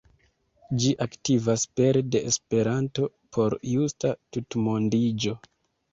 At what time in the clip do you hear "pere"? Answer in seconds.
1.79-2.01